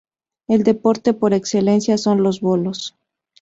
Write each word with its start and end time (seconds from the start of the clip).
El 0.47 0.63
deporte 0.63 1.13
por 1.13 1.31
excelencia 1.31 1.95
son 1.95 2.23
los 2.23 2.41
bolos. 2.41 2.95